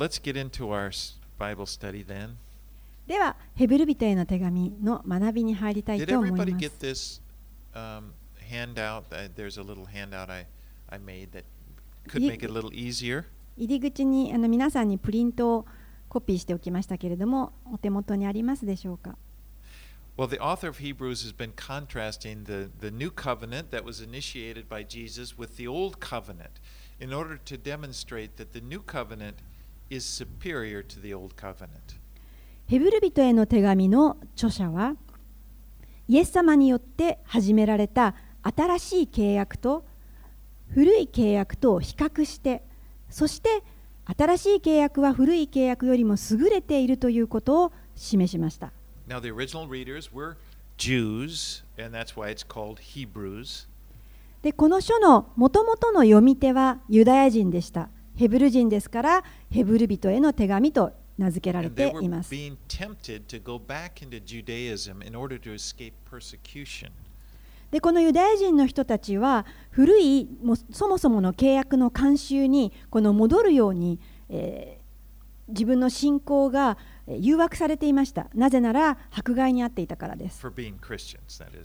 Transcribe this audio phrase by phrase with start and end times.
[0.00, 2.37] let's get into our s- Bible study then.
[3.07, 6.77] では、ヘブル人への手紙の学びに入りたい Did と思い everybody ま get す。
[6.79, 7.21] this
[7.77, 8.13] um,
[8.49, 9.03] handout?
[9.11, 10.45] Uh, there's a little handout I,
[10.89, 11.43] I made that
[12.07, 13.25] could Ye- make it a little easier.
[13.57, 15.65] 入り口にあの皆さんにプリントを
[16.07, 19.17] コピーしておきましたけれども、お手元にありますでしょうか。
[20.17, 24.69] Well, the author of Hebrews has been contrasting the, the new covenant that was initiated
[24.69, 26.61] by Jesus with the old covenant
[26.99, 29.35] in order to demonstrate that the new covenant
[29.91, 31.99] is superior to the old covenant.
[32.67, 34.95] ヘブル人への手紙の著者は、
[36.07, 39.85] イエス様によって始められた新しい契約と
[40.73, 42.63] 古い契約とを比較して、
[43.09, 43.61] そして
[44.17, 48.71] 新しい契約は古い契約よりも優れているということを示しました。
[49.07, 50.37] Now, the original readers were
[50.77, 53.67] Jews, and that's why it's called Hebrews.
[54.41, 57.89] でこの書のもともとの読み手はユダヤ人でした。
[58.15, 62.33] ヘブル人ですから、ヘブル人への手紙と名付けられています。
[67.71, 74.81] でこのユダヤ人の人たちは古いもうそもそもの契約の慣習にこの戻るように、えー
[75.47, 80.39] 自分の信仰がえー誘惑されていましたなぜなら迫害に遭っていたからです.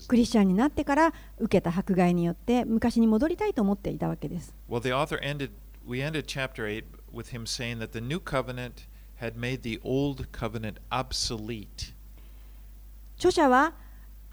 [0.08, 4.81] クリスチャンになってから受けた迫害によって昔に戻りたいと思っていたわけです Well,
[5.85, 8.85] we ended chapter 8 with him saying that the new covenant
[9.16, 11.94] had made the old covenant obsolete.
[13.17, 13.73] 著者は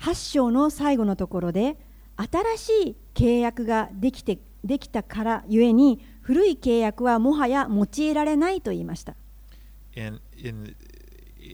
[0.00, 1.76] 8章の最後のところで
[2.16, 9.14] 新しい契約ができてできたからゆえに古い契約はもはや用いられないと言いました
[9.96, 10.74] And in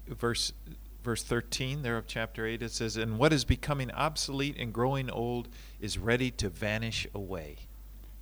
[0.09, 0.55] uh, verse
[1.03, 5.11] verse 13 there of chapter 8 it says and what is becoming obsolete and growing
[5.11, 5.48] old
[5.81, 7.57] is ready to vanish away.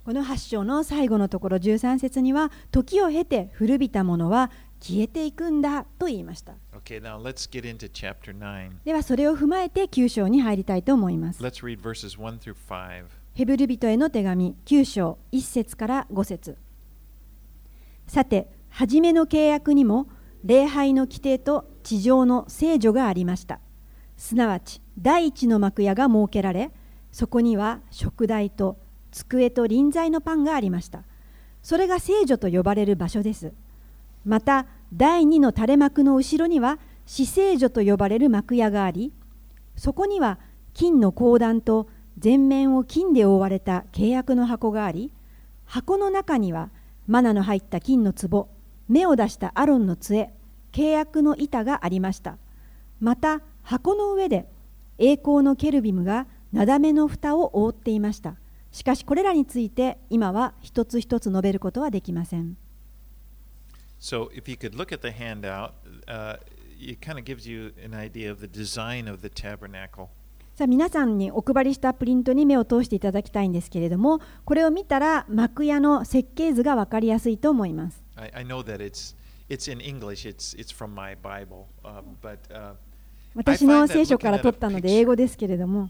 [0.07, 8.69] この8章の最後のところ13節には時を経て古びたものは消えていくんだと言いました Okay, now let's get into chapter 9.
[8.85, 13.03] ではそれを踏まえて9章に入りたいと思います Let's read verses 1 through 5.
[13.33, 16.57] ヘブル人への手紙9章1節から5節
[18.07, 20.07] さて初めの契約にも
[20.45, 23.59] 礼拝の規定と地上の聖女がありました
[24.15, 26.71] すなわち第一の幕屋が設けられ
[27.11, 28.77] そこには食台と
[29.25, 31.03] 机と臨在のパンがありました。
[31.63, 33.53] それが聖女と呼ばれる場所です。
[34.25, 39.13] また第二の垂れ幕の後ろには死聖女と呼ばれる幕屋があり
[39.77, 40.37] そこには
[40.73, 41.87] 金の香壇と
[42.19, 45.11] 全面を金で覆われた契約の箱があり
[45.65, 46.69] 箱の中には
[47.07, 48.49] マナの入った金の壺
[48.89, 50.31] 目を出したアロンの杖
[50.73, 52.37] 契約の板がありました。
[52.99, 54.47] また箱の上で
[54.97, 58.35] 栄光のケルビムがなだめの蓋を覆っていました。
[58.77, 62.57] しかしこれらについて今は一つ一つ述べることはできません。
[70.55, 78.03] さあ皆さんにお配りしたプリントに目を通していただきたいんですけれども、これを見たら幕屋の設計図がわかりやすいと思います。
[83.33, 85.89] 私の聖書から取ったので英語ですけれども。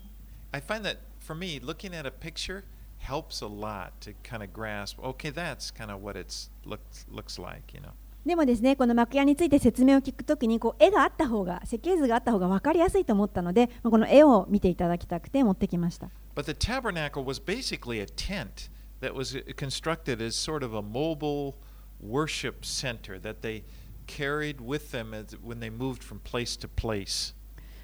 [3.08, 5.00] Helps a lot to kind of grasp.
[5.00, 7.94] Okay, that's kind of what it's looks looks like, you know.
[8.26, 18.70] でもですねこの幕屋について説明を聞くときにこう絵があった方が設計図があった方が分かりやすいと思ったのでまあこの絵を見ていただきたくて持ってきました But the tabernacle was basically a tent
[19.00, 21.56] that was constructed as sort of a mobile
[22.02, 23.64] worship center that they
[24.08, 27.34] carried with them as, when they moved from place to place.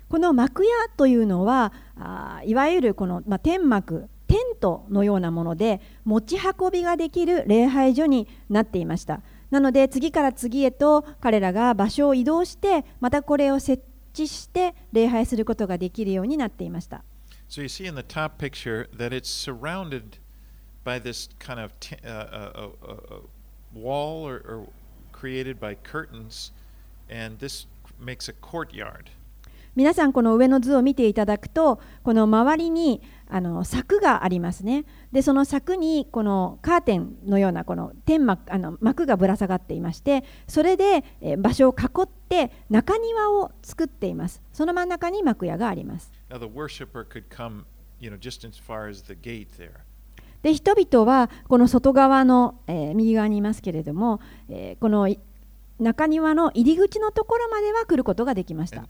[0.09, 9.21] この幕屋というのはあーいわゆるこの、まあ、天幕テントのようなもので持ち運びができる礼拝所になっていました。
[9.51, 17.03] なので次から次へと彼らが場所を移動してまたこれを設置して礼拝することができるようになっていました、
[17.47, 17.61] so
[18.39, 18.87] picture,
[29.75, 33.01] 皆さん、この上の図を見ていただくと、この周りに
[33.35, 34.85] あの柵がありますね。
[35.11, 44.41] でその柵にこのカーテンのようなこの天幕あの幕がぶら下がっていましてそれでえー場所を囲って中庭を作っています。
[44.53, 46.11] その真ん中に幕屋があります。
[46.29, 47.63] Now the worshiper could come,
[47.99, 49.71] you know, just as far as the gate there.
[50.43, 55.19] で人々はこの外側の、えー右側にいますけれども、えーこのい
[55.79, 58.87] 中庭の入り口のところまでは来ることができました.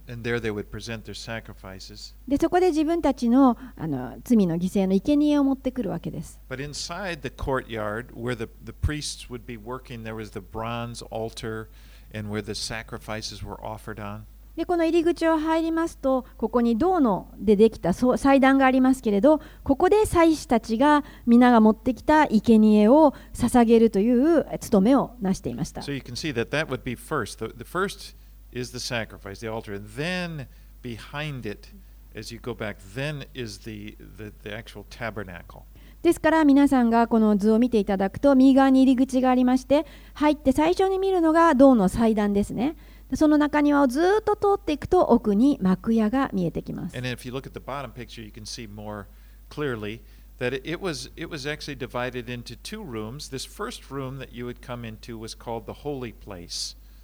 [2.27, 6.39] でそこで自分たちのあの罪の犠牲の生贄を持ってくるわけです。
[6.49, 11.67] But inside the courtyard, where the, the priests would be working, there was the bronze altar
[12.13, 14.23] and where the sacrifices were offered on.
[14.55, 25.81] でこの入り口を入りますとここに銅のでできたそう祭壇がありますけれどここで祭司たちが皆が持ってきた生贄を捧げるという務めをなしていました。
[25.81, 27.43] So you can see that that would be first.
[27.43, 28.15] The, the first
[28.51, 30.47] is the sacrifice, the altar, and then
[30.83, 31.69] behind it,
[32.15, 35.63] as you go back, then is the, the, the actual tabernacle.
[36.03, 42.75] ですから皆さんがこの図を見ていただくと右側に入り口がありまして入って最初に見るのが銅の祭壇ですね。
[43.15, 46.95] その中庭をずっと通っていくと奥に幕屋が見えてきます。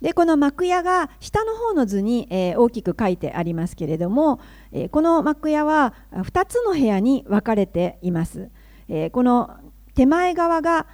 [0.02, 4.40] で、この幕屋が下の方の図に、え、大きく書いてありますけれども、
[4.72, 8.50] え、この幕屋は2つの部屋に分かれています。
[8.88, 9.58] え、この
[9.96, 10.88] 手前側が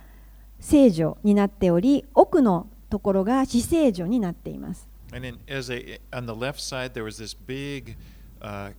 [0.59, 4.94] 聖女になっており、奥のところが死聖女になっています。
[5.15, 7.95] And then as a on the left side there was this big
[8.41, 8.71] uh, uh,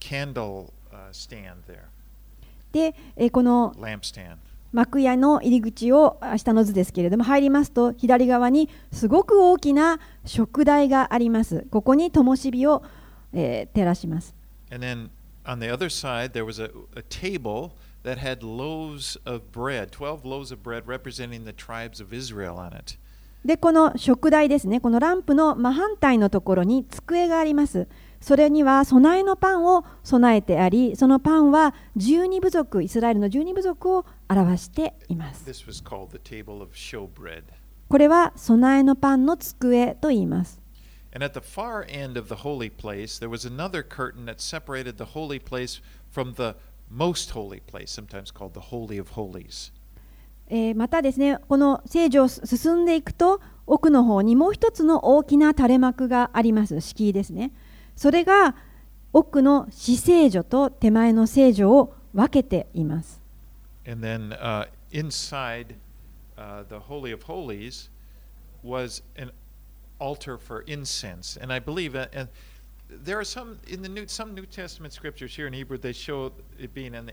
[0.00, 1.90] candle uh, stand there,
[2.72, 4.38] で、えーこの lampstand.
[4.72, 12.82] 幕屋の入り口をあ下の図ですけれども入りますと左側にすごく大きな食台がありますここに灯火を、
[13.34, 14.34] えー照らします
[14.70, 15.10] And then
[15.44, 17.72] on the other side there was a, a table
[18.04, 22.72] that had loaves of bread, 12 loaves of bread representing the tribes of Israel on
[22.72, 22.96] it.
[23.46, 27.86] でこの食台ですねこのランプの真反対のところに机があります
[28.20, 35.44] それには備えのパンを備えてありそのパンは十二部族イスラエルの十二部族を表しています.
[37.88, 40.60] これは備えのパンの机と言います
[41.14, 44.98] And at the far end of the holy place, there was another curtain that separated
[44.98, 45.80] the holy place
[46.12, 46.56] from the
[46.90, 49.72] most holy place, sometimes called the Holy of Holies.
[50.48, 57.52] えーまたですねこの聖女を進んでいくと奥の方にもう一つの大きな垂れ幕があります敷居ですね
[57.96, 58.54] それが
[59.12, 63.20] 奥の死聖女と手前の聖女を分けています
[63.88, 65.76] And then uh, inside
[66.36, 67.88] uh, the Holy of Holies
[68.62, 69.30] was an
[70.00, 71.36] altar for incense.
[71.40, 72.28] And I believe, that, and
[72.90, 76.32] there are some in the New, some New Testament scriptures here in Hebrew, they show
[76.58, 77.10] it being in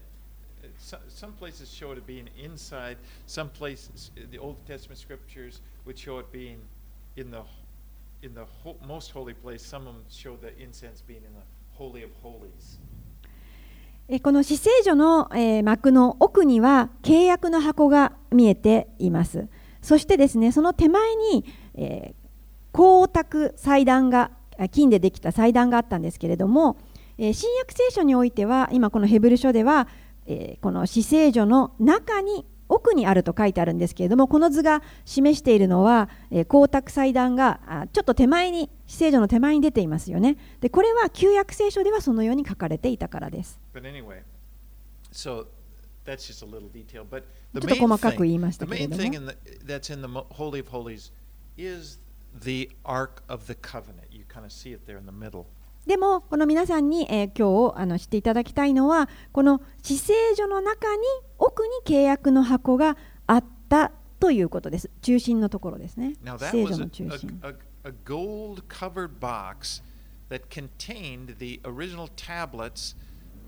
[0.78, 2.98] some, places show it being inside.
[3.28, 6.60] Some places, the Old Testament scriptures would show it being
[7.16, 7.42] in the
[8.22, 9.62] in the ho- most holy place.
[9.62, 11.44] Some of them show the incense being in the
[11.78, 12.80] holy of holies.
[14.22, 15.30] この死聖所の、
[15.64, 19.48] 幕の奥には契約の箱が見えています
[19.82, 21.46] そしてですねその手前に、
[21.76, 22.24] えー
[22.76, 24.32] 光沢祭壇が
[24.72, 26.76] 金でできた祭壇があったんですけれども、
[27.20, 29.88] えー新約聖書においては今このヘブル書では、
[30.26, 40.38] えーこの死聖所の中に奥にあると書いてあるんですけれどもこの図が示しているのは、えー光沢祭壇があちょっと手前に死聖所の手前に出ていますよね。
[40.62, 43.60] でこれは旧約聖書ではそのように書かれていたからです。
[43.74, 44.22] Anyway,
[45.12, 45.46] so
[46.06, 46.24] ちょ
[47.60, 49.02] っと細かく言いましたけれども。
[55.38, 61.02] the, でもこの皆さんに、えー今日あの知っていただきたいのはこの死聖所の中に
[61.38, 62.96] 奥に契約の箱が
[63.28, 67.56] あったということです中心のところですね聖 was 所の中心 a, a,
[67.90, 69.84] a gold covered box
[70.30, 72.96] that contained the original tablets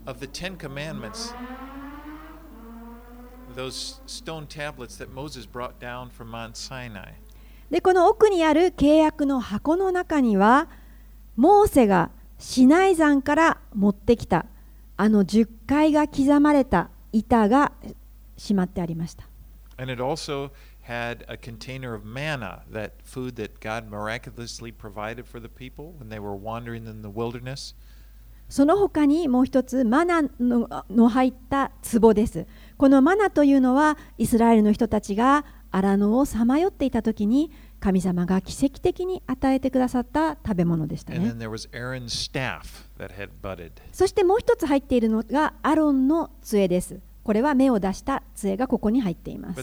[0.06, 1.34] of the Ten Commandments.
[3.54, 7.14] Those stone tablets that Moses brought down from Mount Sinai.
[7.70, 10.68] でこの奥にある契約の箱の中には
[11.34, 14.46] モーセがシナイ山から持ってきた
[14.96, 17.72] あの10回が刻まれた板が
[18.36, 19.24] しまってありました
[19.78, 20.50] And it also
[20.86, 26.08] had a container of manna, that food that God miraculously provided for the people when
[26.08, 27.74] they were wandering in the wilderness.
[28.48, 32.46] その他にもう一つマナのの入った壺です。
[32.78, 37.50] このマナというのはイスラエルの人たちが荒野をさまよっていた時に
[37.86, 41.12] 神様が奇跡的に与えてくださった食べ物でした。
[43.92, 46.98] そしてもう一つ入っているのがアロンの杖です。
[47.22, 49.56] これは目を出した杖がここに入っています。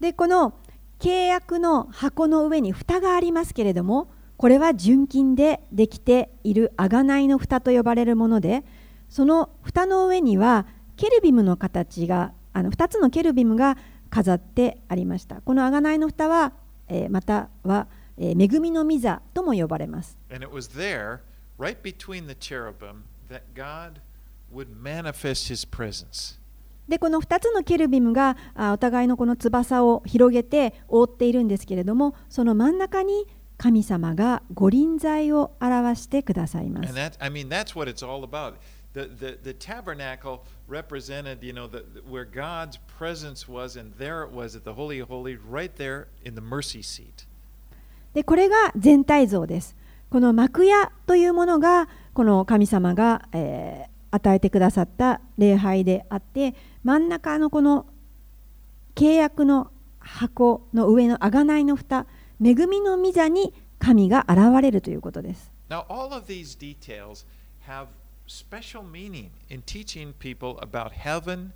[0.00, 0.52] で、この。
[0.98, 8.64] 契約の箱の上に蓋がありますけれども、これは純金でできている贖いの蓋と呼ばれるもので
[9.08, 13.76] その蓋の上にはケルビムの形があの2つのケルビムが
[14.10, 16.52] 飾ってありましたこの贖いの蓋は、
[16.88, 17.86] えー、または、
[18.16, 21.20] えー、恵みの御座とも呼ばれます And it was there,
[21.58, 24.00] right between the cherubim, that God
[24.52, 26.38] would manifest his presence.
[26.88, 33.26] でこの2つのケルビムがあお互いのこの翼を広げて覆っているんですけれどもその真ん中に
[33.56, 36.92] 神様が御臨在を表してくださいます。
[36.92, 38.54] that, I mean, that's what it's all about.
[38.92, 44.32] The, the, the tabernacle represented, you know, the, where God's presence was, and there it
[44.32, 47.26] was at the Holy of Holies, right there in the mercy seat.
[48.12, 49.76] でこれが全体像です。
[50.10, 57.86] この幕屋というものがこの神様が、えー与えてくださった礼拝であって真ん中のこの
[58.94, 62.06] 契約の箱の上の贖いの蓋
[62.44, 65.50] 恵みの御座に神が現れるということです。
[65.68, 67.26] Now, all of these details
[67.66, 67.86] have
[68.28, 71.52] special meaning in teaching people about heaven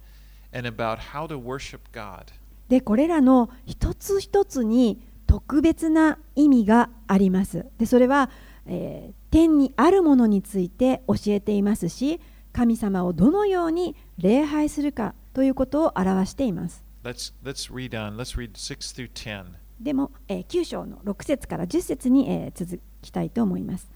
[0.53, 2.33] and about how to worship God.
[2.69, 8.31] でこれらの一つ一つに特別な意味がありますでそれは、
[8.67, 12.21] えー天にあるものについて教えていますし
[12.53, 18.17] 神様をどのように礼拝するかということを表しています Let's, let's read on.
[18.17, 19.45] Let's read 6 through 10.
[19.79, 23.89] でも、えー9章の6節から10節に、えー続きたいと思います、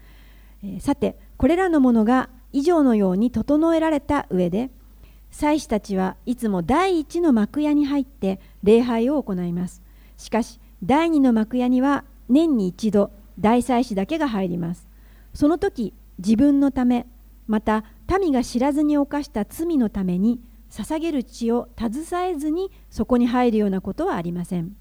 [0.62, 4.70] えーさてこれらのものが以上のように整えられた上で
[5.32, 9.82] 祭司たちはいつも第一の幕屋に入って礼拝を行います
[10.18, 14.86] しかし第二の幕屋には年に一度大祭司だけが入ります
[15.34, 17.04] その時自分のため
[17.48, 17.82] また
[18.20, 20.38] 民が知らずに犯した罪のために
[20.72, 24.74] 捧げる血を携えずにそこに入るようなことはありません。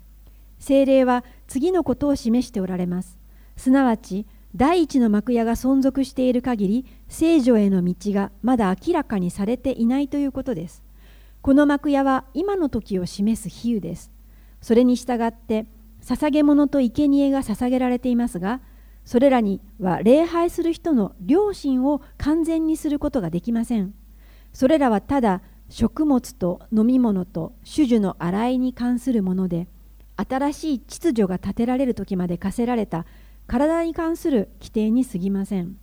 [0.58, 3.20] 精霊は次のことを示しておられます。
[3.58, 10.82] すなわち第一の幕屋が存続している限り聖女への道がまだ明らかにされていないということです。
[11.42, 14.12] この幕屋は今の時を示す比喩です。
[14.62, 15.66] それに従って
[16.02, 18.62] 捧げ物と生贄が捧げられていますが
[19.04, 23.94] それらには礼拝する人の良心を完全にすることができません。
[24.54, 25.42] それらはただ
[25.72, 29.68] 食物と飲み物と種々の洗いに関するもので
[30.18, 33.06] 新しい秩序が立てられる時まで課せられた
[33.48, 35.78] 体に関する規定に過ぎません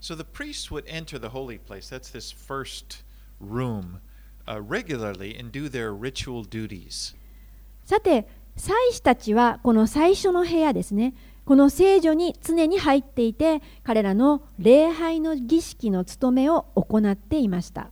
[0.00, 3.04] So the priests would enter the holy place, that's this first
[3.38, 4.00] room,
[4.48, 7.14] uh, regularly and do their ritual duties.
[7.84, 8.26] さて
[8.56, 17.90] 祭司たちはこの最初の部屋ですねこの聖女に常に入っていて、彼らの礼拝の儀式の務めを行っていました。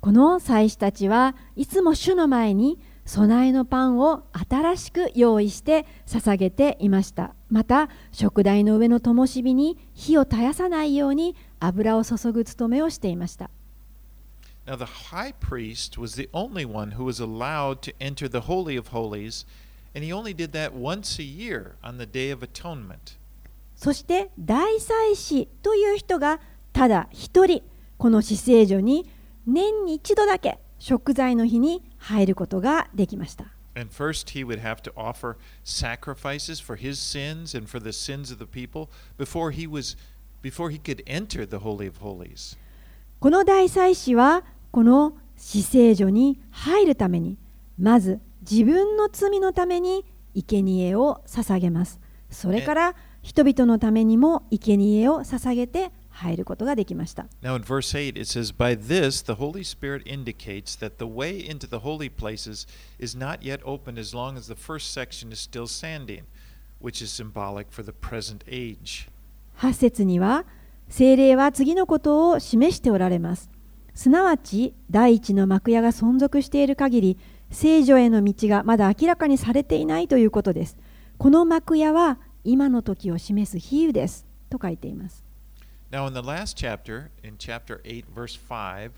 [0.00, 7.34] この祭司たちはいつも主の前に備えのパンを新しく用意して捧げていました。
[7.48, 11.34] また、食台の上の灯火に火を絶やさないように。
[11.60, 13.50] 油を注ぐ務めをしていました
[14.66, 18.76] Now, the high priest was the only one who was allowed to enter the Holy
[18.76, 19.46] of Holies,
[19.94, 23.16] and he only did that once a year on the Day of Atonement.
[23.76, 26.40] そして大祭司という人が
[26.72, 27.62] ただ一人
[27.96, 29.08] この死聖所に
[29.46, 33.46] 年に一度だけ食材の日に入ることができました
[33.76, 38.32] And first, he would have to offer sacrifices for his sins and for the sins
[38.32, 39.98] of the people before he was
[40.42, 42.56] before he could enter the Holy of Holies.
[43.18, 47.38] この大祭司はこの死聖所に入るために
[47.78, 52.00] まず自分の罪のために生贄を捧げます
[52.30, 61.38] それから人々のためにも生贄を捧げて入ることができました Now, in verse 8, it says, By this the Holy Spirit indicates that the way
[61.38, 62.66] into the holy places
[62.98, 66.22] is not yet opened as long as the first section is still standing,
[66.78, 69.08] which is symbolic for the present age.
[69.58, 70.44] 8節には
[70.88, 73.50] 精霊は次のことを示しておられます
[73.94, 77.18] すなわち第一の幕屋が存続している限り
[77.50, 80.76] 聖女への道がまだ明らかにされていないということです
[81.18, 85.24] この幕屋は今の時を示す比喩ですと書いています
[85.90, 88.90] Now, in the last chapter, in chapter 8, verse 5,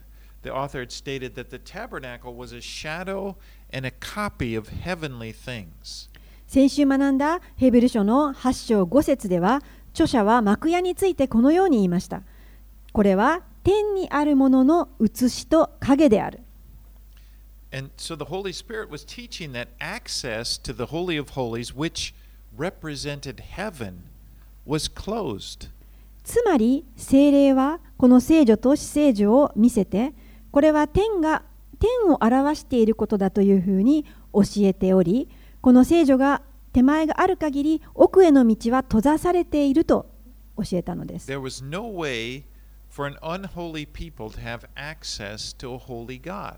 [0.42, 3.36] the author had stated that the tabernacle was a shadow
[3.70, 6.08] and a copy of heavenly things.
[6.46, 9.62] 先週学んだヘブル書の8章5節では
[9.98, 12.22] 著者は幕屋についてこのように言いました。
[12.92, 16.38] これは天にあるものの写しと影である。
[26.22, 30.12] つまり、聖霊はこの聖女と死聖女を見せて、
[30.52, 31.42] これは天が
[31.80, 35.28] 天を表していることだというふうに教えており、
[35.60, 36.42] この聖女が
[36.78, 40.06] 手前がある限り奥への道は閉ざされていると
[40.56, 41.28] 教えたのです。
[41.28, 42.44] There was no way
[42.88, 46.54] for an unholy people to have access to a holy God.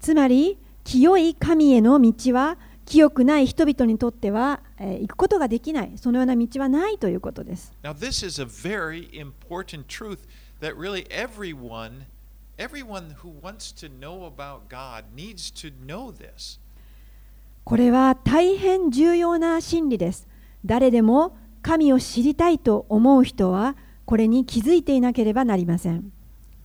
[0.00, 7.74] つまり清い神への道は清くない人々にとっては、えー行くことができないそのような道はないということです。
[7.82, 10.20] Now, this is a very important truth
[10.62, 12.06] that really everyone,
[12.56, 16.58] everyone who wants to know about God needs to know this.
[17.64, 20.28] これは大変重要な真理です。
[20.64, 26.12] 誰でも神を知りたいと思う人はこれに気づいていなければなりません。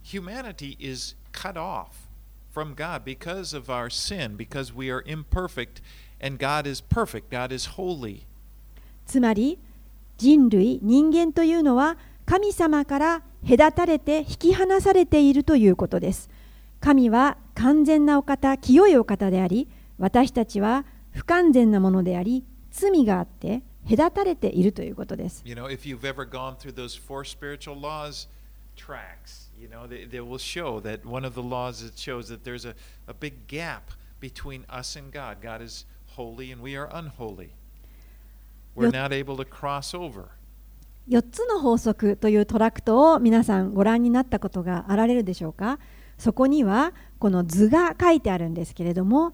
[0.04, 2.10] Humanity is cut off
[2.54, 5.82] from God because of our sin, because we are imperfect,
[6.22, 8.26] and God is perfect, God is holy.
[9.06, 9.58] つまり
[10.18, 16.30] 人類人間というのは神様から隔たれて引き離されているということです
[16.80, 19.68] 神は完全なお方清いお方であり
[20.00, 28.28] 私たちは不完全なものであり罪があって隔たれているということです You know, if you've ever gone through those four spiritual laws
[28.76, 32.44] tracks, you know, they, they will show that one of the laws that shows that
[32.44, 32.74] there's a,
[33.08, 35.38] a big gap between us and God.
[35.42, 37.52] God is holy and we are unholy.
[38.76, 40.30] We're not able to cross over.
[41.10, 45.80] 4つの法則というトラクトを皆さんご覧になったことがあられるでしょうか
[46.20, 49.34] そこにはこの図が書いてあるんですけれども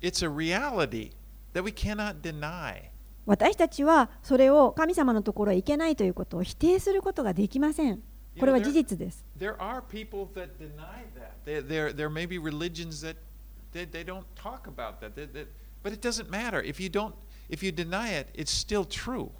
[0.00, 1.10] It's a reality
[1.52, 2.90] that we cannot deny.
[3.26, 8.02] 私たちはそれを神様のところへ行けないということを否定することができません
[8.38, 11.32] これは事実です There are people that deny that.
[11.46, 13.16] There, there, there may be religions that
[13.72, 15.14] they, they don't talk about that.
[15.14, 15.46] That- that-
[15.82, 16.62] But it doesn't matter.
[16.62, 17.14] If you don't,
[17.50, 19.30] if you deny it, it's still true.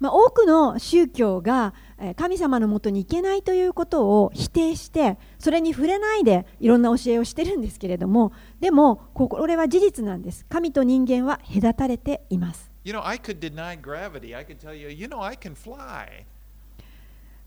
[0.00, 14.36] まあ、多くの宗教がえー神様のもとに行けないということを否定してそれに触れないでいろんな教えをしてるんですけれどもでもここれは事実なんです神と人間は隔たれています You know, I could deny gravity.
[14.36, 16.24] I could tell you, you know, I can fly.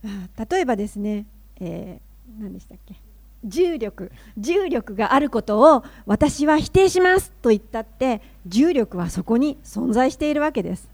[0.06, 1.26] あ例えばですね、
[1.60, 2.96] えー何でしたっけ？
[3.48, 10.90] 重力重力があることを私は否定しますと言ったって重力はそこに存在しているわけです。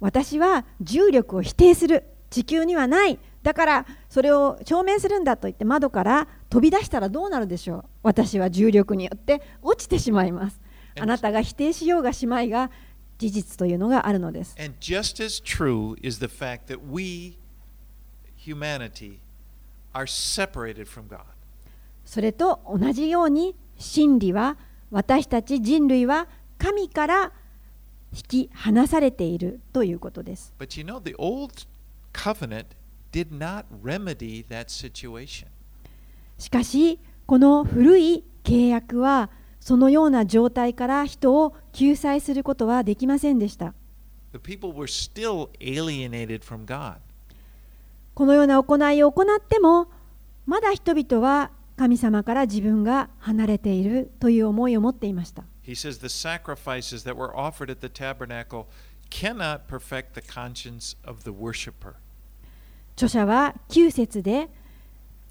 [0.00, 3.18] 私は重力を否定する地球にはない。
[3.42, 7.84] だからそれを証明するんだと言って窓から飛び出したらどうなるでしょう。
[8.02, 10.60] 私は重力によって落ちてしまいます。
[10.98, 12.70] あなたが否定しようがしまいが
[13.20, 14.54] 事実というのがあるのです。
[22.06, 24.56] それと同じように真理は
[24.90, 27.32] 私たち人類は神から
[28.12, 30.54] 引き離されているということです。
[36.38, 39.28] しかし、この古い契約は、
[39.70, 43.72] そのような状態から人を救済することはできませんでした。
[44.32, 44.36] こ
[48.26, 49.86] のような行いを行っても
[50.44, 55.44] まだ人々は神様から自分が離れているという思いを持っていました。
[55.64, 58.64] He says the sacrifices that were offered at the tabernacle
[59.08, 61.94] cannot perfect the conscience of the worshiper.
[62.96, 64.48] 著者は9節で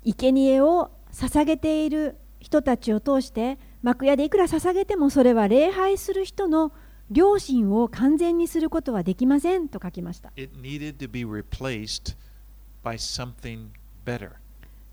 [0.05, 6.71] 生贄を捧げている人たちを通して幕屋でいくら捧げてもそれは礼拝する人の
[7.11, 10.31] 良心を完全にすることはできませんと書きました.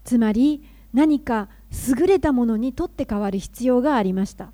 [0.05, 0.62] つまり
[0.94, 1.49] 何か
[1.99, 4.51] 優れたものに取って代わる必要がありました.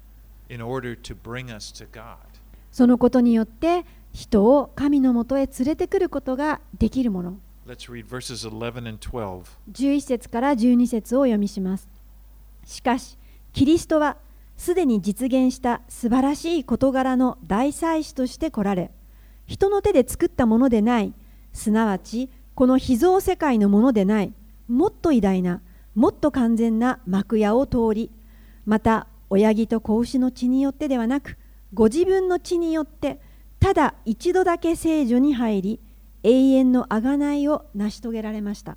[2.72, 9.42] そのことによって人を神のもとへ連れてくることができるもの Let's read verses 11 and 12.
[9.70, 11.86] 11節から12節をお読みします
[12.64, 13.16] しかし
[13.52, 14.16] キリストは
[14.56, 18.90] すでに実現した素晴らしい事柄の大祭司として来られ
[19.46, 21.12] 人の手で作ったものでない
[21.52, 24.32] すなわちこの秘蔵世界のものでない
[24.68, 25.60] もっと偉大な
[25.94, 28.10] もっと完全な幕屋を通り
[28.64, 31.36] また親木と子牛の血によってではなく
[31.74, 33.20] ご自分の血によって
[33.58, 35.80] ただ一度だけ聖女に入り
[36.22, 38.76] 永遠の贖いを成し遂げられました。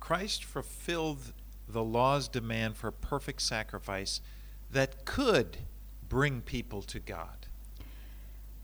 [0.00, 1.37] Christ fulfilled
[1.70, 4.20] the law's demand for perfect sacrifice
[4.72, 5.58] that could
[6.08, 7.48] bring people to God.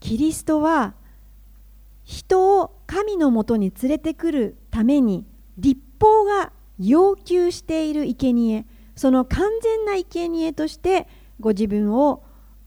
[0.01, 0.95] キリストは
[2.05, 5.25] 人を神のもとに連れてくるために
[5.57, 11.09] 立法が要求している生贄その完全な生贄として
[11.41, 12.23] ご自分を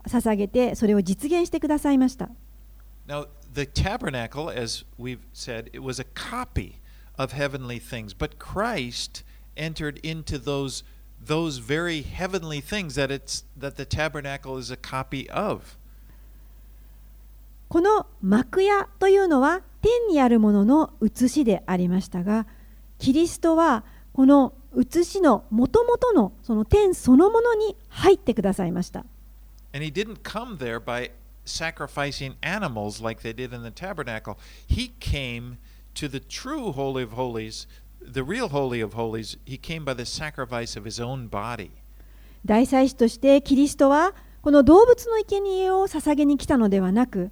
[0.08, 2.30] 捧げてそれを実現してくださいました
[3.08, 6.82] Now, the tabernacle, as we've said, it was a copy
[7.18, 9.24] of heavenly things, but Christ
[9.57, 10.85] entered into those
[11.25, 15.77] those very heavenly things that it's that the tabernacle is a copy of.
[17.69, 22.47] この幕屋というのは天にあるものの写しでありましたが
[22.99, 29.07] キリストはこの写しのもともとのその天そのものに入ってくださいました
[29.73, 31.13] And he didn't come there by
[31.45, 34.39] sacrificing animals like they did in the tabernacle.
[34.67, 35.59] He came
[35.95, 37.67] to the true Holy of Holies,
[38.12, 39.38] the real Holy of Holies.
[39.46, 41.72] He came by the sacrifice of his own body.
[42.46, 47.32] 大祭司としてキリストはこの動物の生贄を捧げに来たのではなく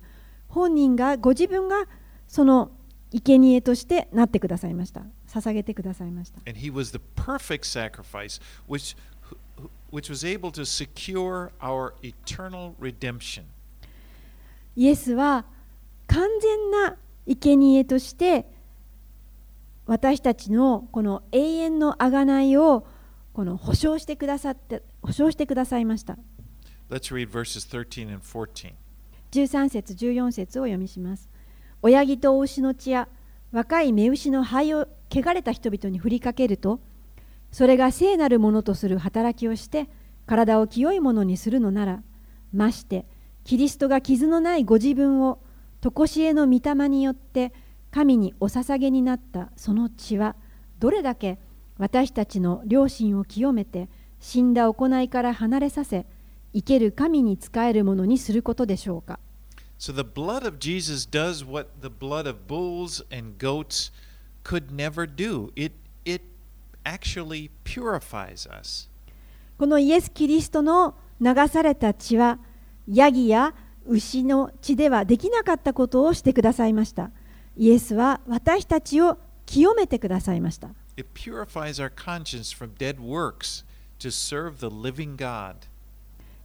[0.49, 1.85] 本人がご自分が
[2.27, 2.71] その
[3.11, 8.97] 生贄としてなってくださいました捧げてくださいました And he was the perfect sacrifice which,
[9.91, 13.43] which was able to secure our eternal redemption.
[14.75, 15.45] イエスは
[16.07, 18.45] 完全な生贄として
[19.85, 22.85] 私たちのこの永遠の贖いを
[23.33, 26.17] この保証してくださって保証してくださいました
[26.89, 28.73] Let's read verses 13 and 14.
[29.31, 31.29] 13節14節を読みします
[31.81, 33.07] 親木と牛の血や
[33.51, 36.79] 若い目牛の灰を汚れた人々に振りかけると
[37.51, 39.87] それが聖なるものとする働きをして
[40.25, 42.03] 体を清いものにするのなら
[42.53, 43.05] まして
[43.43, 45.39] キリストが傷のないご自分を
[45.81, 47.53] 常しえの御霊によって
[47.95, 50.35] 神にお捧げになったその血は
[50.79, 51.39] どれだけ
[51.77, 53.87] 私たちの良心を清めて
[54.19, 56.05] 死んだ行いから離れさせ
[56.53, 59.17] 生ける神に仕えるものにすることでしょうか
[59.79, 63.93] ？So the blood of Jesus does what the blood of bulls and goats
[64.43, 65.53] could never do.
[65.55, 65.71] It,
[66.03, 66.21] it
[66.83, 68.89] actually purifies us.
[69.57, 72.39] このイエス・キリストの流された血は
[72.89, 73.55] ヤギや
[73.85, 77.11] 牛の血ではできなかったことをしてくださいました
[77.57, 80.69] イエスは私たちを清めてくださいました。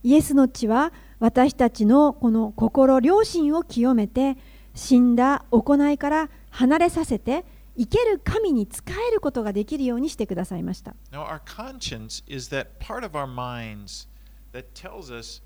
[0.03, 4.37] イエスの血は私たちのこの心、良心を清めて、
[4.75, 7.45] 死んだ行いから離れさせて、
[7.77, 10.95] 生ける神に仕えることができるようにしてくださいました。
[11.11, 14.07] Now, our conscience is that part of our minds
[14.53, 15.43] that tells us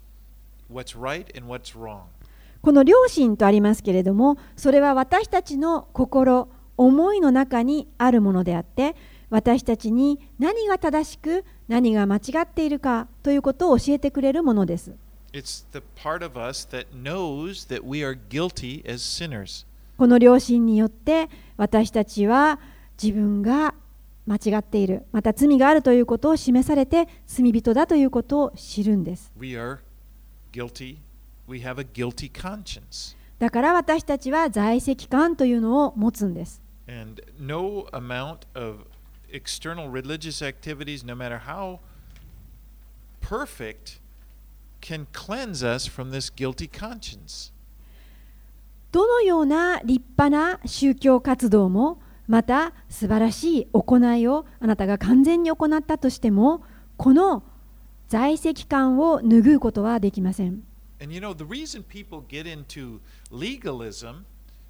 [0.70, 2.05] what's right and what's wrong.
[2.64, 6.48] この良心とありますけれどもそれは私たちの心
[6.79, 8.96] 思いの中にあるものであって
[9.29, 14.94] 私たちに何が正しく何が間違っているかということを教えてくれるものです
[15.35, 19.66] It's the part of us that knows that we are guilty as sinners.
[19.98, 22.61] この良心によって私たちは
[23.03, 23.74] 自分が
[24.27, 29.81] 間違っているまた罪があるということを示されて罪人だということを知るんです We are
[30.50, 31.03] guilty.
[31.46, 33.16] We have a guilty conscience.
[33.38, 38.87] だから私たちは在籍感というのを持つんです And no amount of
[39.30, 41.80] external religious activities, no matter how
[43.20, 44.00] perfect,
[44.80, 47.52] can cleanse us from this guilty conscience.
[48.92, 56.62] どのような立派な宗教活動もまた素晴らしい行いをあなたが完全に行ったとしても
[56.96, 57.42] この
[58.09, 60.62] 在籍感を拭うことはできません
[61.04, 62.98] And you know, the reason people get into
[63.30, 64.24] legalism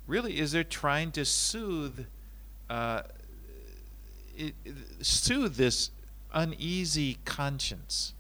[0.08, 2.06] really is they're trying to soothe,
[2.68, 3.02] uh,
[4.36, 4.56] it,
[5.00, 5.92] soothe this
[6.34, 8.14] uneasy conscience.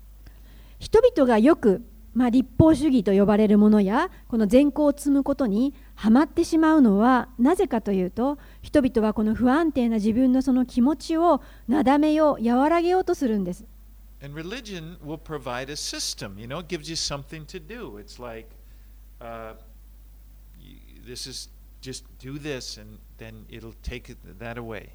[0.78, 1.82] 人々がよく、
[2.14, 13.64] まあ、立法主義と呼ばれるものやこの善行を積むことにはまってしまうのはなぜかというと人々はこの不安定な自分のその気持ちをなだめよう和らげようとするんです
[14.24, 17.98] And religion will provide a system, you know, it gives you something to do.
[17.98, 18.48] It's like,
[19.20, 19.52] uh,
[20.58, 21.50] you, this is
[21.82, 24.88] just do this and then it'll take that away.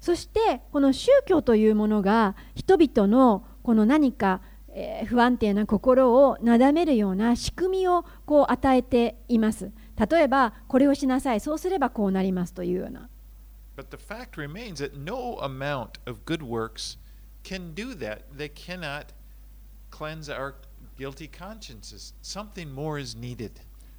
[0.00, 9.70] そしてこの宗教というものが人々のこの何か、えー不安定な心をなだめるような仕組みをこう与えています
[10.10, 13.08] 例えばこれをしなさいそうすればこうなりますというような
[13.76, 16.98] But the fact remains that no amount of good works
[17.42, 18.22] can do that.
[18.36, 19.12] They cannot
[19.90, 20.54] cleanse our
[20.98, 22.14] guilty consciences.
[22.22, 23.52] Something more is needed.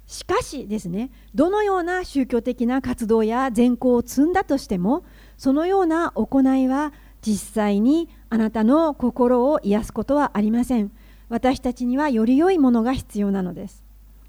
[0.06, 5.02] しかしですねどのような宗教的な活動や善行を積んだとしても
[5.38, 10.92] そのような行いは実際にあなたの心を癒すことはありません
[11.30, 13.82] 私たちにはより良いものが必要なのです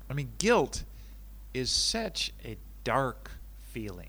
[0.08, 0.86] I mean, guilt
[1.54, 3.32] is such a dark
[3.74, 4.08] feeling.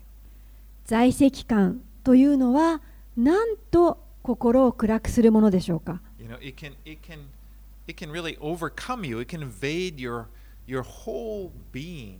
[0.85, 2.81] 在籍感というのは
[3.17, 7.19] なんと心を暗くするものでしょうか？You know, it can it can
[7.87, 9.21] it can really overcome you.
[9.21, 10.25] It can invade your
[10.67, 12.17] your whole being.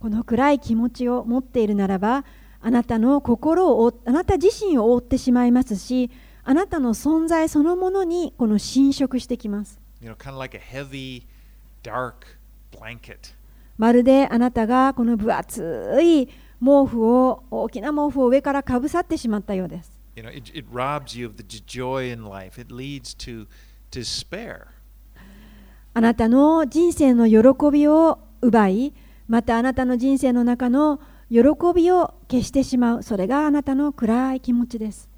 [0.00, 2.24] この暗い気持ちを持っているならば
[2.62, 6.10] あなたの心を覆あなた自身を覆ってしまいますし
[6.42, 11.24] あなたの存在そのものにこの侵食してきます You know, kind of like a heavy,
[11.82, 12.38] dark
[12.72, 13.34] blanket.
[13.76, 16.28] まるであなたがこの分厚い
[16.60, 19.99] 毛布を大きな毛布を上からかぶさってしまったようです
[25.92, 28.94] あなたの人生の喜びを奪い、
[29.28, 31.38] またあなたの人生の中の喜
[31.74, 33.02] びを消してしまう。
[33.02, 35.08] それがあなたの暗い気持ちです。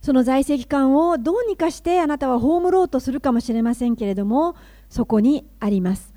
[0.00, 4.54] その在籍感をどうにかしてあなたは葬ろうとするかもしれませんけれども、
[4.88, 6.12] そこにあります.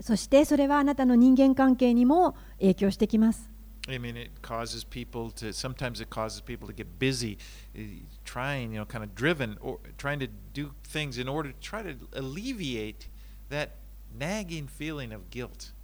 [0.00, 3.48] そしてそれはあなたの人間関係にも影響してきます
[3.86, 7.36] I mean, it causes people to sometimes it causes people to get busy,
[7.74, 11.54] eh, trying, you know, kind of driven or trying to do things in order to
[11.60, 13.10] try to alleviate
[13.50, 13.72] that
[14.18, 15.74] nagging feeling of guilt.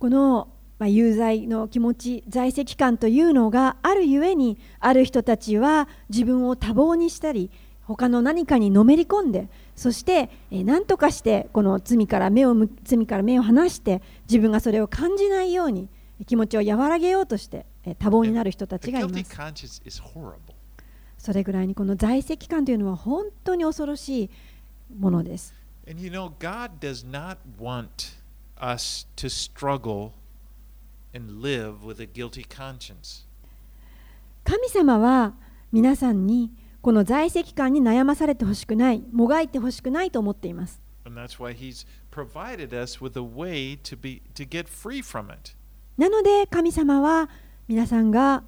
[0.00, 0.48] この、
[0.78, 7.50] まあ、有罪の気持ち在籍感というのがあるゆえにある人たちは自分を多忙にしたり
[7.82, 15.88] 他の何かにのめり込んでそしてえー何とかしてこの罪から目をむ罪から目を離して自分がそれを感じないように
[16.26, 19.34] 気持ちを和らげようとしてえー多忙になる人たちがいます.
[21.18, 24.30] それぐらいにこの在籍感というのは本当に恐ろしい
[24.98, 25.54] ものです
[25.88, 28.16] And you know, God does not want
[28.60, 30.12] us to struggle
[34.42, 35.34] 神様は
[35.70, 36.50] 皆さんに
[36.82, 40.82] この在籍感に悩まされてほしくない、もがいてほしくないと思っています。
[45.96, 47.30] なので神様は
[47.68, 48.42] 皆さんが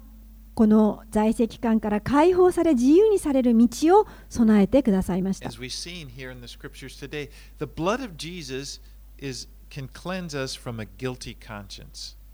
[0.53, 5.49] この在籍感から解放され自由にされる道を備えてくださいました。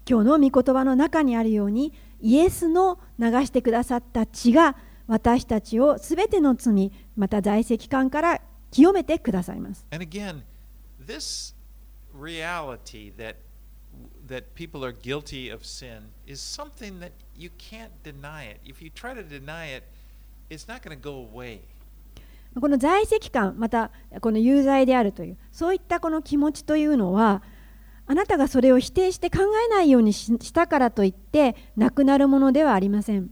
[0.10, 4.76] 今日の御言葉の中にあるようにイエスの流してくださった血が
[5.08, 10.42] 私たちをすべての罪また在籍感から清めてくださいます And again,
[11.06, 11.54] this
[12.18, 13.36] reality that
[14.28, 18.60] that people are guilty of sin is something that you can't deny it.
[18.66, 19.84] If you try to deny it,
[20.50, 21.60] it's not going to go away.
[22.60, 23.90] この在籍感また
[24.22, 27.42] この有罪であるというそういったこの気持ちというのは
[28.06, 33.30] あなたがそれを否定して考えないようにししたからといってなくなるものではありません。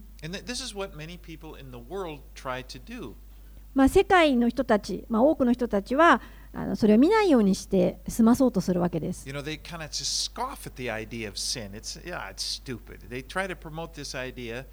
[3.74, 6.22] まあ、世界の人たち、まあ、多くの人たちは
[6.54, 9.28] あのそれを見ないようにして済まそうとするわけです。
[9.28, 11.72] You know, they kind of just scoff at the idea of sin.
[11.74, 13.10] It's yeah, it's stupid.
[13.10, 14.66] They try to promote this idea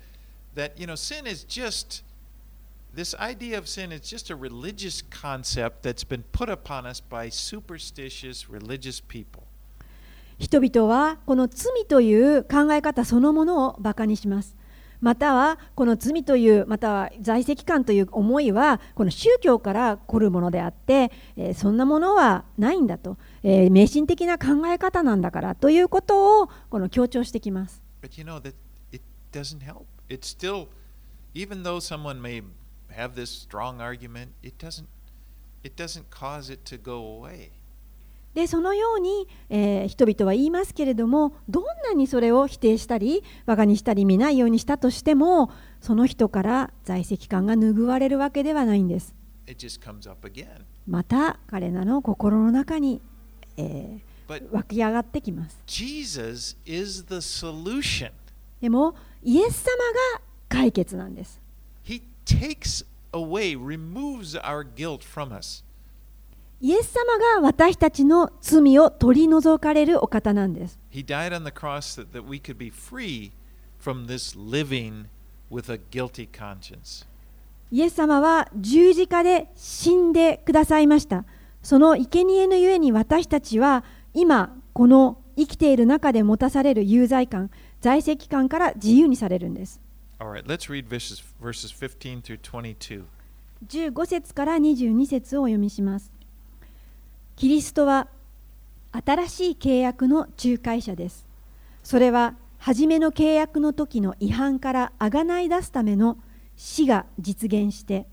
[0.54, 2.02] that you know sin is just
[2.94, 7.28] this idea of sin is just a religious concept that's been put upon us by
[7.28, 9.47] superstitious religious people.
[10.38, 14.56] 人々はこの罪という考え方そのものをバカにします。
[15.00, 21.12] またはこの罪というまたは在籍感という思いはこの宗教から来るものであって
[21.54, 27.80] そんなものはないんだと迷信的な考え方なんだからということをこの強調してきます。
[38.34, 49.14] でそのように、えー人々は言いますけれどもどんなにそれを否定したりバカにしたり見ないようにしたとしてもその人から在籍感が拭われるわけではないんです。
[50.86, 53.00] また彼らの心の中に、
[53.56, 54.08] えー
[54.50, 55.58] 湧き上がってきます。
[58.60, 59.70] でもイエス様
[60.16, 61.40] が解決なんです。
[61.84, 65.64] He takes away, removes our guilt from us.
[66.60, 70.76] イエス様が私たちの罪を取り除かれるお方なんです。
[77.70, 81.24] イエス様は十字架で死んでくださいました。
[81.62, 89.80] その生贄のゆえに私たちは今この生きている中で持たされる有罪感、在籍感から自由にされるんです。
[93.68, 96.17] 15節から22節をお読みします。
[97.38, 98.08] キリストは
[98.90, 101.24] 新しい契約の仲介者です。
[101.84, 106.18] それは初めの契約の時の違反からあがない出すための
[106.56, 108.06] 死が実現して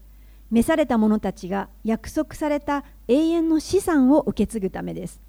[0.51, 5.19] 召された者たちが約束された永遠の資産を受け継ぐためです。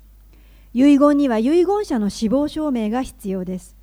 [0.75, 3.77] 遺言には遺言者の死亡証明が必要です。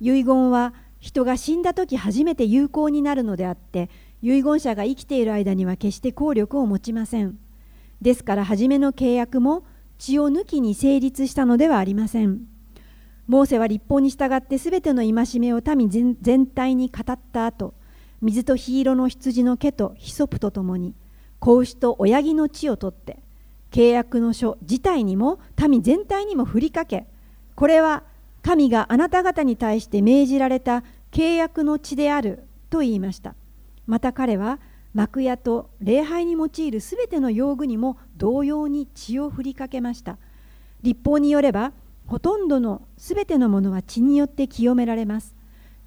[0.00, 3.90] 遺言は人が死んだ時初めて有効になるのであって
[4.22, 7.36] 遺言者が生きている間には決して効力を持ちません。
[8.02, 9.64] ですから初めの契約も
[9.96, 12.40] 血を抜きに成立したのではありません。
[13.28, 17.74] モーセは立法に従ってすべての戒めを民全体に語った後
[18.20, 20.96] 水と火色の羊の毛とヒソプとともに
[21.38, 23.20] 子牛と親木の血を取って
[23.70, 25.38] 契約の書自体にも
[25.68, 27.06] 民全体にも振りかけ
[27.54, 28.02] これは
[28.42, 33.36] 神があなた方に対して命じられた契約の血であると言いました。
[33.86, 34.58] また彼は
[34.94, 40.18] 幕屋と礼拝に用いるすべての用具にも同様に血を振りかけました。
[40.82, 41.72] 立法によれば
[42.06, 45.34] ほとんどのすべてのものは血によって清められます。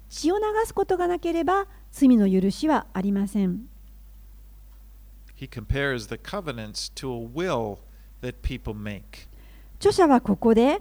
[0.08, 3.68] 血を流すことがなければ罪の許しはありません。
[5.38, 7.78] He compares the covenants to a will
[8.22, 9.28] that people make.
[9.78, 10.80] 著者はここで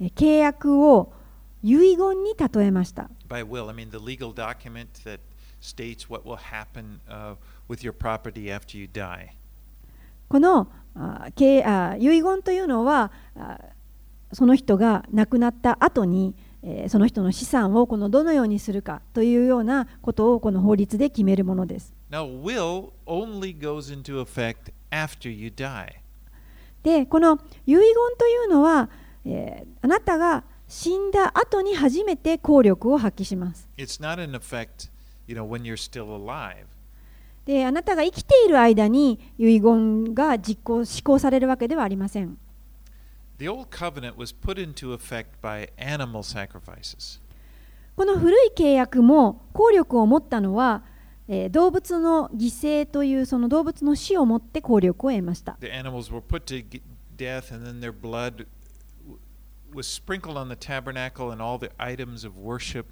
[0.00, 1.12] え契約を
[1.62, 3.08] 遺言に例えました。
[3.28, 5.20] By will, I mean the legal document that
[5.60, 7.36] states what will happen uh,
[7.68, 9.28] with your property after you die.
[10.28, 13.58] このあ契あ遺言というのはあ
[14.32, 21.94] その人が亡くなった後に、えーその人の資産をこのどのようにするかというようなことをこの法律で決めるものです。
[22.10, 25.88] Now, will only goes into effect after you die.
[26.82, 27.82] でこの遺言
[28.18, 28.88] というのは、
[29.24, 33.68] えーあなたが死んだ後に初めて効力を発揮します。
[33.76, 34.90] It's not in effect,
[35.26, 36.64] you know, when you're still alive.
[37.44, 42.38] であなたが生きている間に遺言が実行施行されるわけではありません。
[43.38, 47.20] The old covenant was put into effect by animal sacrifices.
[47.96, 50.84] この古い契約も効力を持ったのは、
[51.28, 55.56] えー動物の犠牲というその動物の死をもって効力を得ました。
[55.60, 56.80] The animals were put to
[57.16, 58.46] death, and then their blood
[59.74, 62.86] was sprinkled on the tabernacle and all the items of worship.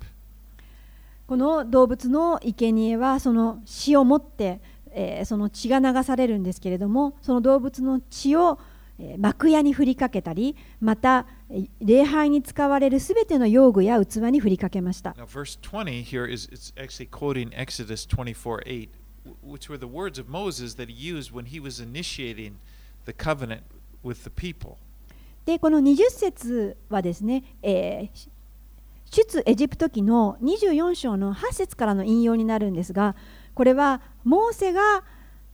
[1.32, 8.58] この動物の生贄はその死をもって、えーその血が流されるんですけれどもその動物の血を、
[8.98, 15.12] えー幕屋に振りかけたりまたえー礼拝に使われるすべての用具や器に振りかけました。
[15.12, 18.90] Now, verse 20 here is it's actually quoting Exodus 24 8,
[19.24, 22.56] w- which were the words of Moses that he used when he was initiating
[23.06, 23.62] the covenant
[24.04, 24.76] with the people.
[25.46, 28.31] でこの20節はですね、えー
[29.12, 33.14] 出エジプト記の24章の8節からの引用になるんですが
[33.52, 35.04] これはモーセが、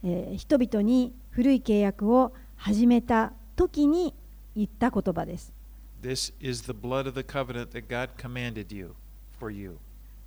[0.05, 4.15] えー人々に古い契約を始めた時に
[4.55, 5.53] 言った言葉です。
[6.01, 8.95] This is the blood of the covenant that God commanded you
[9.41, 9.79] for you.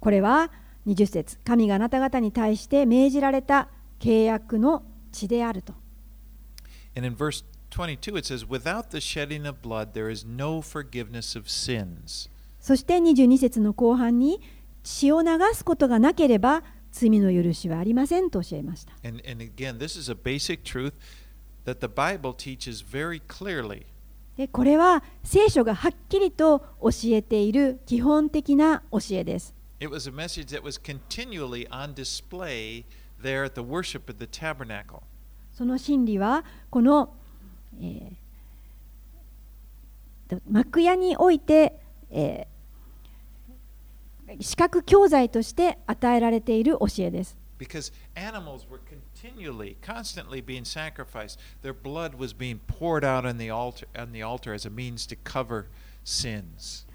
[0.01, 0.51] これは
[0.85, 3.69] 20節神があなた方に対して命じられた
[4.01, 5.73] 契約の血であると。
[6.97, 11.47] And in verse 22, it says, Without the shedding of blood, there is no forgiveness of
[11.47, 12.29] sins.
[12.61, 14.39] そして22節の後半に
[14.83, 18.93] 血を流すことがなければ罪の許しはありませんと教えました。
[19.03, 20.93] And, and again, this is a basic truth
[21.65, 23.85] that the Bible teaches very clearly.
[24.37, 29.55] でこれは聖書がはっきりと教えている基本的な教えです。
[29.79, 32.85] It was a message that was continually on display
[33.21, 35.01] there at the worship of the tabernacle.
[35.53, 37.13] その真理はこの、
[37.79, 38.13] えー
[40.29, 42.50] と幕屋において、えー
[44.39, 47.37] 視覚教材として与えられている教えです。
[47.59, 51.37] Because animals were continually, constantly being sacrificed.
[51.61, 55.07] Their blood was being poured out on the altar, on the altar as a means
[55.07, 55.65] to cover
[56.03, 56.87] sins.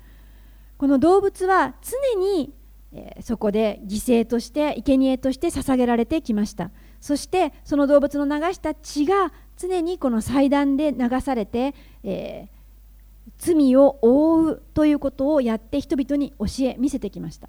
[0.77, 2.53] この動物は常に、
[2.93, 6.71] えーそこで犠牲として生贄として捧げられてきました
[7.01, 12.56] そしてその動物の流した血が常にこの祭壇で流されて、えー
[13.39, 17.49] 罪を覆うということをやって人々に教え見せてきました。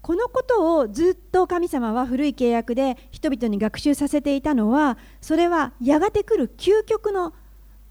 [0.00, 7.34] このことをずっと神様は古い契約で人々に学習させていたのはそれはやがて来る究極の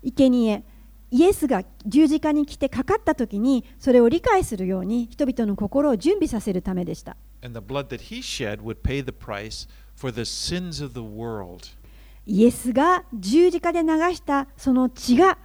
[0.04, 0.64] 生贄
[1.12, 7.18] イエスが十字架に来てかかった時にそれを理解するように人々の心を準備させるためでした。
[12.26, 15.38] イエスが十字架で流したその血が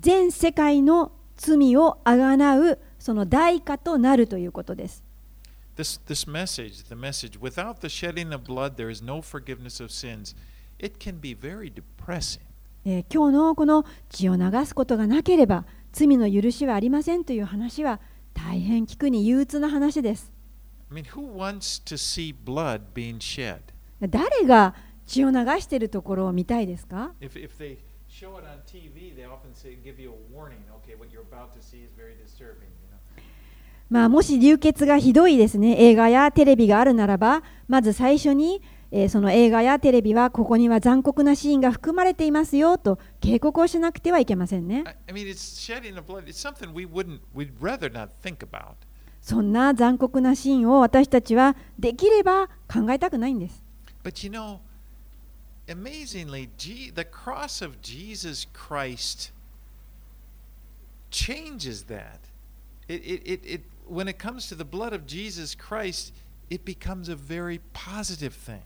[0.00, 5.04] 全世界の罪をあがなうその代価となるということです。
[5.76, 10.36] This, this message, the message, without the shedding of blood, there is no forgiveness of sins,
[10.78, 12.43] it can be very depressing.
[12.84, 18.00] えー今日のこの血を流すことがなければ罪の許しはありませんという話は
[18.34, 20.32] 大変聞くに憂鬱な話です。
[20.90, 21.04] I mean?
[24.00, 24.74] 誰が
[25.06, 27.78] 血を流しているところを見たいですか If, if they
[28.08, 30.58] show it on TV, they often say, give you a warning.
[30.82, 32.68] Okay, what you're about to see is very disturbing.
[33.90, 38.62] まあ、もし流血がひどいですね映画やテレビがあるならばまず最初に、
[38.96, 45.26] えーその映画やテレビはここには残酷なシーンが含まれていますよと警告をしなくてはいけませんね I, mean,
[48.48, 48.74] blood.
[49.20, 53.64] そんな残酷なシーンを私たちはできれば考えたくないんです
[54.04, 54.60] But you know,
[55.66, 59.32] amazingly, G, the cross of Jesus Christ
[61.10, 62.20] changes that.
[62.86, 66.12] It, it, it, it, when it comes to the blood of Jesus Christ,
[66.48, 68.62] it becomes a very positive thing.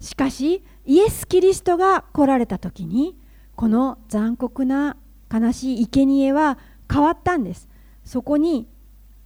[0.00, 3.16] しかしイエス・キリストが来られた時に
[3.54, 4.96] この残酷な
[5.32, 6.58] 悲しい生贄は
[6.90, 7.68] 変わったんです
[8.04, 8.66] そこに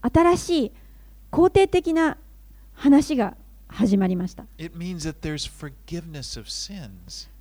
[0.02, 0.72] 新しい
[1.30, 2.18] 肯定的な
[2.74, 3.36] 話が
[3.68, 4.44] 始まりました.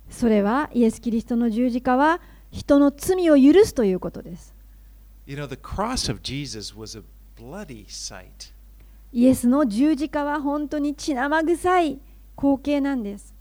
[0.08, 2.20] それはイエス・キリストの十字架は
[2.50, 4.54] 人の罪を許すということです
[5.26, 7.02] You know, the cross of Jesus was a
[7.40, 8.52] bloody sight.
[9.12, 11.98] イエスの十字架は本当に血生臭い
[12.36, 13.34] 光景なんです。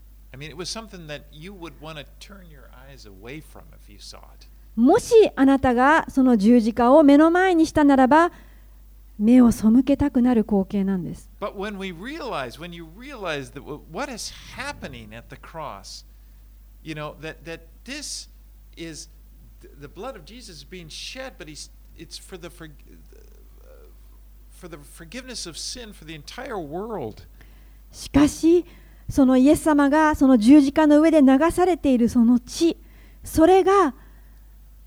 [4.76, 8.32] もしあなたがその十字架を目の前にしたならば
[9.20, 11.30] 目を背けたくなる光景なんです。
[27.92, 28.66] しかし、
[29.10, 32.78] そのイエス様がその十字架の上で流されているその血
[33.24, 33.94] それが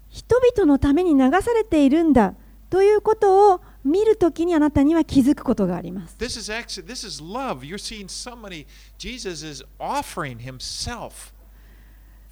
[0.09, 2.35] 人々のために流されているんだ
[2.71, 6.17] ということを見るときにあなたには気づくことがあります。
[6.19, 7.61] This is actually, this is love.
[7.61, 8.67] You're seeing somebody,
[8.99, 11.33] Jesus is offering himself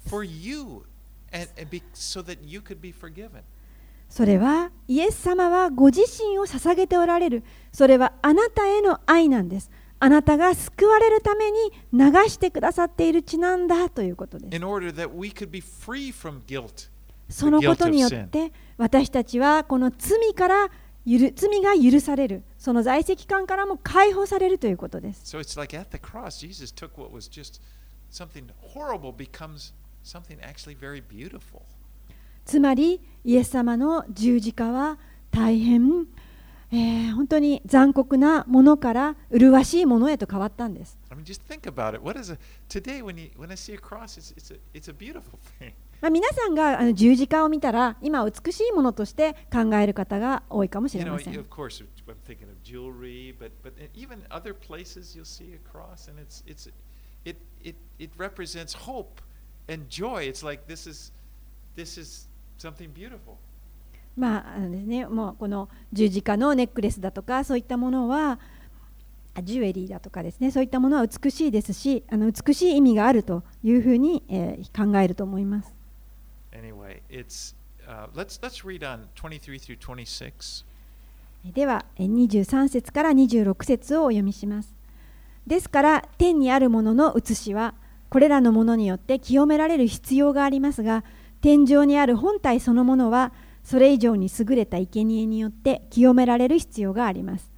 [0.07, 0.83] for you
[1.31, 3.43] and, and be, so that you could be forgiven.
[4.09, 11.57] それはイエス様はご自身を捧げておられるそれはあなたへの愛なんですあなたが救われるために
[11.93, 14.55] 流してくださっている血なんだということです。
[17.29, 20.69] そのことによって私たちはこの罪から
[21.05, 25.21] ゆ罪が許されるその在籍感からも解放されるということです。
[32.45, 34.99] つまりイエス様の十字架は
[35.31, 36.07] 大変
[36.71, 42.03] えー本当に残酷なものから麗しいものへと変わったんです I mean, just think about it.
[42.03, 42.37] What is a
[42.69, 45.73] today when you when I see a cross, it's it's a it's a beautiful thing.
[46.01, 53.73] まあ、皆さんがあの十字架を見たら今美しいものとして考える方が多いかもし You れ know, ませ you- ん of course, I'm thinking of jewelry, but but
[53.95, 56.69] even other places you'll see a cross, and it's it's
[57.23, 59.21] it it it represents hope
[59.69, 60.23] and joy.
[60.27, 61.11] It's like this is
[61.75, 63.37] this is something beautiful.
[64.15, 68.39] まああのですね、もうこの十字架のネックレスだとかそういったものは
[69.33, 75.73] あジュエリーだとかですねそういったものは美しいですしあの美しい意味があるというふうに、えー考えると思います。
[76.51, 77.55] Anyway, it's
[77.87, 80.65] uh, let's let's read on 23 through 26.
[81.53, 84.73] ではえー23節から26節をお読みします。
[85.45, 87.75] ですから天にあるものの写しは
[88.09, 91.03] これらのものによって清められる必要がありますが
[91.41, 93.31] 天井にある本体そのものは
[93.65, 97.51] それ以上に優れた生贄によって清められる必要があります。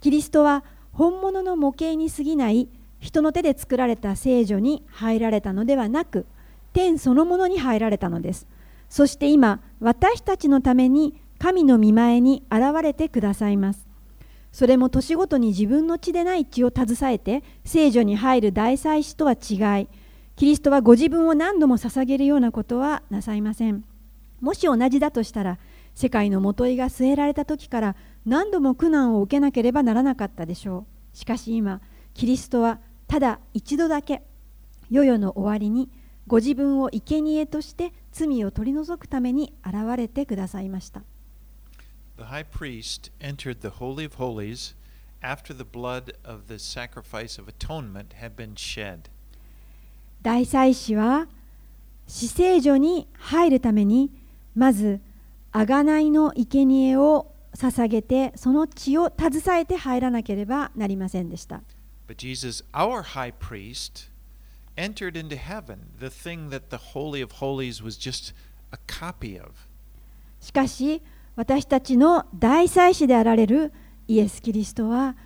[0.00, 2.68] キリストは本物の模型に過ぎない
[3.00, 6.26] 人の手で作られた聖女に入られたのではなく
[6.74, 8.46] 天そのものに入られたのです。
[8.90, 13.88] そして今私たちのために神の御前に現れてくださいます。
[14.52, 19.88] それも年ごとに自分の血でない血を携えて聖女に入る大祭司とは違い
[20.36, 23.84] キリストはご自分を何度も捧げるようなことはなさいません
[24.40, 25.58] もし同じだとしたら
[25.94, 31.80] 世界のもといが据えられた時から何度も苦難を受けなければならなかったでしょうしかし今
[32.14, 34.22] キリストはただ一度だけ
[34.90, 35.88] 世々の終わりに
[36.26, 41.02] ご自分を生贄として罪を取り除くために現れてくださいました
[42.16, 44.74] The high priest entered the Holy of Holies
[45.22, 49.08] after the blood of the sacrifice of atonement had been shed.
[50.22, 51.28] 大祭司は
[52.08, 54.10] 死聖所に入るために
[54.54, 55.00] まず
[55.52, 61.62] 贖いの生贄を捧げてその血を携えて入らなければなりませんでした
[62.06, 64.08] But Jesus, our high priest,
[64.76, 68.34] entered into heaven, the thing that the Holy of Holies was just
[68.72, 69.50] a copy of.
[70.40, 71.02] しかし
[71.36, 73.72] 私たちの大祭司であられる
[74.06, 75.16] イエス・キリストは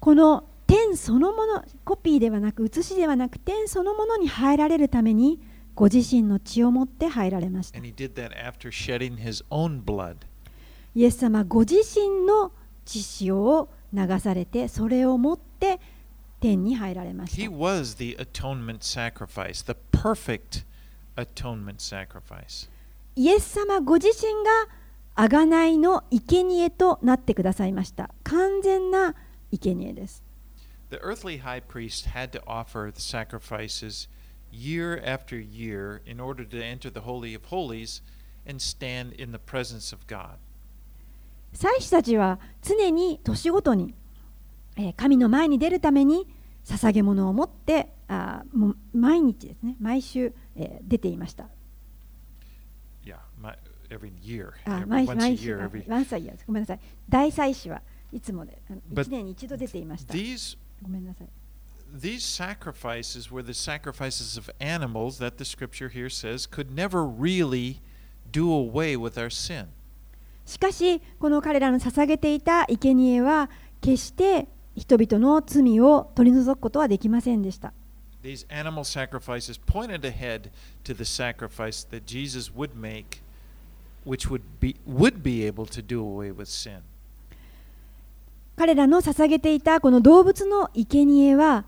[0.00, 5.40] この天そのものコピーではなく写しではなく天そのものに入られるために
[5.74, 7.78] ご自身の血を持って入られました。
[10.94, 12.52] イエス様、ご自身の
[12.84, 15.80] 血潮を流されて、それを持って
[16.40, 17.36] 天に入られました。
[23.16, 28.10] イエス様、ご自身が贖いの生贄となってくださいました。
[28.24, 29.14] 完全な
[29.50, 30.22] 生贄です。
[34.52, 38.02] Year after year in order to enter the Holy of Holies
[38.46, 40.36] and stand in the presence of God.
[41.54, 43.94] 祭司たちは常に年ごとに、
[44.76, 46.26] えー神の前に出るために
[46.64, 51.44] 捧げ物を持ってあーもう毎日ですね毎週、えー出ていました
[53.04, 53.54] Yeah, my,
[53.90, 54.52] every year.
[54.64, 55.90] あ毎 once a 毎週 year, あ every.
[55.90, 57.82] ワンサイヤーごめんなさい大祭司は
[58.12, 61.28] いつもであの But 1年に一度出ていました These ごめんなさい
[61.92, 67.80] these sacrifices were the sacrifices of animals that the scripture here says could never really
[68.30, 69.66] do away with our sin.
[70.46, 73.48] しかしこの彼らの捧げていた生贄は
[73.80, 77.72] 決して人々の罪を取り除くことはできませんでした
[78.22, 80.50] These animal sacrifices pointed ahead
[80.84, 83.20] to the sacrifice that Jesus would make,
[84.04, 86.80] which would be would be able to do away with sin.
[88.56, 91.64] 彼らの捧げていたこの動物の生贄は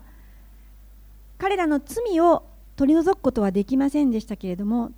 [1.37, 4.91] 彼らの罪を取り除くことはできませんでしたけれども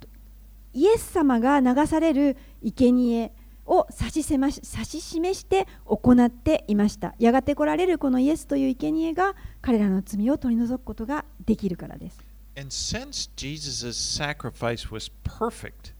[0.72, 3.32] イエス様が流される生贄
[3.66, 7.14] を指しせまし指し示して行っていました。
[7.18, 12.18] やがて来られるこのイエスという生贄が彼らの罪を取り除くことができるからです。
[12.56, 15.92] And since Jesus' sacrifice was perfect,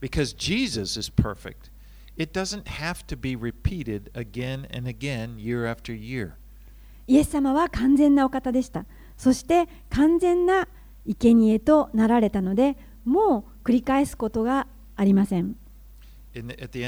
[0.00, 1.70] because Jesus is perfect,
[2.16, 6.32] it doesn't have to be repeated again and again, year after year.
[7.08, 8.84] イエス様は完全なお方でした
[9.16, 10.68] そして完全な
[11.06, 15.56] 生贄となられたので、もう繰り返すことがありません。
[16.34, 16.78] At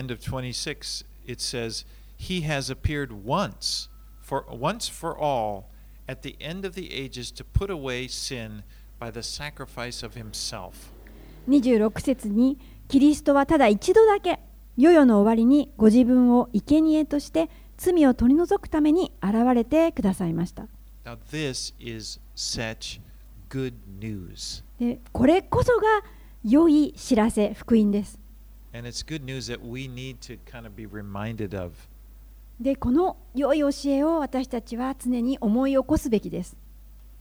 [11.78, 12.58] 六26節に
[12.88, 14.40] キリストはただ一度だけ、
[14.76, 20.66] 世々の終わりにご自分を生贄として罪を取り除くために現れてくださいました。
[21.08, 23.00] Now, this is such
[23.48, 24.62] good news.
[24.78, 26.04] でこれこそが
[26.44, 28.20] 良い知らせ福音です
[28.74, 31.72] And it's good news that we need to kind of be reminded of.
[32.60, 36.58] でこの良い教えを私たちは常に思い起こすべきです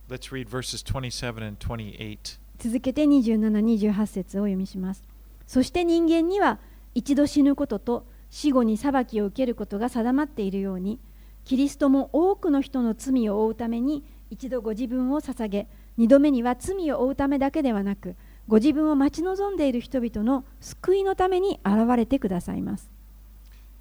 [0.09, 2.39] Let's read verses 27 and 28.
[2.59, 5.03] 続けて2728節を読みします
[5.47, 6.59] そして人間には
[6.93, 10.99] 一度死ぬことと死後に裁きを受けることが定まっているように
[11.47, 18.17] キリストも多くの人の罪を負うために一度ご自分を捧げ二度目には罪を負うためだけではなく
[18.49, 22.91] ご自分を待ち望んでいる人々の救いのために現れてくださいます。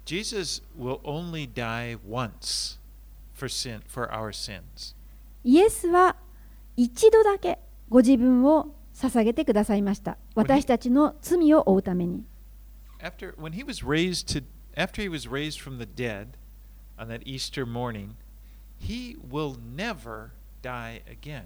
[0.05, 2.79] Jesus will only die once
[3.33, 4.95] for sin for our sins.
[5.43, 6.15] イエスは
[6.77, 7.59] 一度だけ
[7.89, 10.17] ご自分を捧げてくださいました。
[10.35, 12.23] 私たちの罪を負うために。
[12.99, 14.45] After when he was raised to
[14.77, 16.27] after he was raised from the dead
[16.98, 18.16] on that Easter morning,
[18.78, 20.30] he will never
[20.62, 21.44] die again.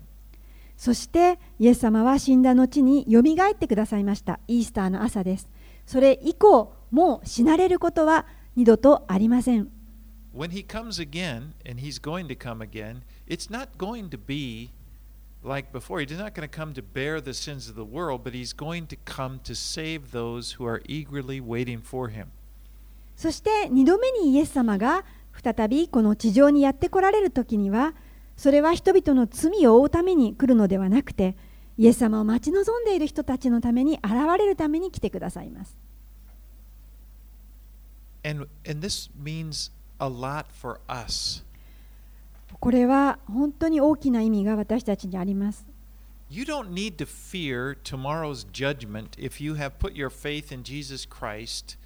[0.77, 5.49] そしてイエス様は死んだ後によみがえってくださいましたイースターの朝です
[5.87, 8.27] それ以降もう死なれることは
[8.57, 9.71] 二度とありません
[10.35, 14.69] When he comes again, and he's going to come again, it's not going to be
[15.43, 16.01] like before.
[16.01, 18.87] He's not going to come to bear the sins of the world, but he's going
[18.89, 22.27] to come to save those who are eagerly waiting for him.
[23.17, 25.07] そして二度目にイエス様が
[25.44, 27.94] 再びこの地上にやって来られる時には
[28.38, 31.36] それは人々の罪を負うために来るのではなくて
[31.78, 35.78] イエス様を待ち望んでいる人たちのために現れるために来てくださいます。
[42.60, 45.66] これは本当に大きな意味が私たちにあります。
[46.30, 51.78] You don't need to fear tomorrow's judgment if you have put your faith in Jesus Christ.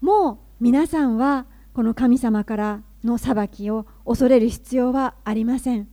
[0.00, 1.44] もう皆さんは
[1.74, 5.88] この神様からの裁きを恐れる必要はありません。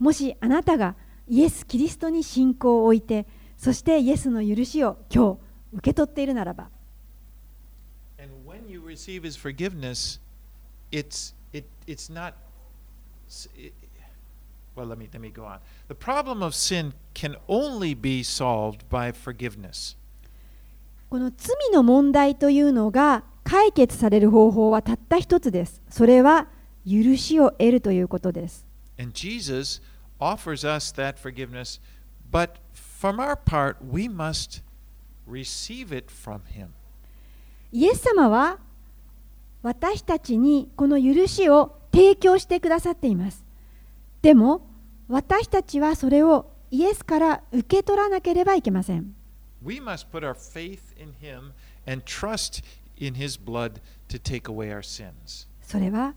[0.00, 0.96] もしあなたが
[1.28, 5.38] イエス・キリストに信仰を置いて、そしてイエスの許しを今日
[5.74, 6.68] 受け取っているならば。
[14.76, 15.58] Well let me let me go on.
[15.88, 19.96] The problem of sin can only be solved by forgiveness.
[21.10, 25.80] この罪の問題というのが解決される方法はたった一つです。
[25.88, 26.48] それは
[26.84, 28.66] 許しを得るということです。
[28.98, 29.80] And Jesus
[30.18, 31.80] offers us that forgiveness,
[32.32, 34.62] but from our part we must
[35.28, 36.68] receive it from him.
[37.70, 38.58] イエス様は
[39.62, 43.43] 私たちにこの許しを提供してくださっています。
[44.24, 44.66] でも
[45.06, 49.14] 私たちはそれをイエスから受け取らなければいけません。
[49.62, 51.52] We must put our faith in him
[51.86, 52.64] and trust
[52.96, 55.46] in his blood to take away our sins.
[55.60, 56.14] それは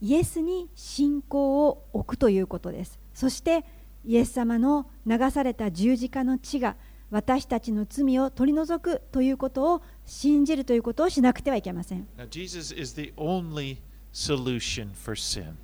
[0.00, 2.98] イエスに信仰を置くということです。
[3.14, 3.64] そして
[4.04, 6.74] イエス様の流された十字架の血が
[7.12, 12.08] 私たちの罪を取り除くということを信じるということをしなくてはいけません。
[12.18, 13.78] Now, Jesus is the only
[14.12, 15.54] solution for sin.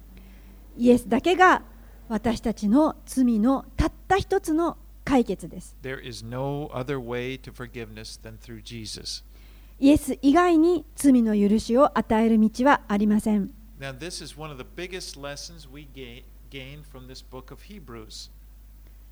[0.77, 1.63] イエスだけが
[2.09, 5.77] 私たちの罪のたった一つの解決です。
[5.83, 9.25] There is no other way to forgiveness than through Jesus.
[9.79, 13.51] イエス以外に罪の許しを与える道はありません。
[13.81, 18.31] Now, this is one of the biggest lessons we gain, from this book of Hebrews.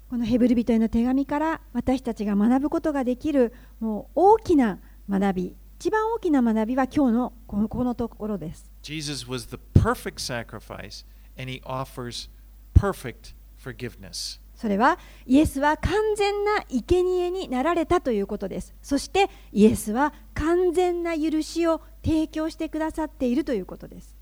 [0.09, 4.79] このヘブル人への手紙から私たちが学ぶことができるもう大きな
[5.11, 8.71] 学び、一番大きな学びは今日のこのこのところです。
[8.83, 11.05] Jesus was the perfect sacrifice,
[11.38, 12.30] and he offers
[12.74, 14.40] perfect forgiveness.
[14.58, 14.98] それは
[15.28, 18.74] イエスは完全な生贄になられたということです。
[18.82, 24.16] そしてイエスは完全な許しを提供してくださっているということです。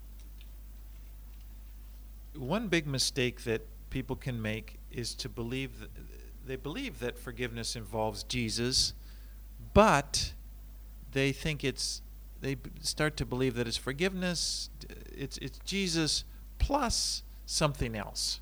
[2.38, 5.90] One big mistake that people can make is to believe that
[6.46, 8.94] they believe that forgiveness involves Jesus,
[9.74, 10.34] but
[11.14, 12.04] they think it's
[12.42, 14.70] they b- start to believe that it's forgiveness,
[15.18, 16.26] it's it's Jesus
[16.61, 18.41] plus something else.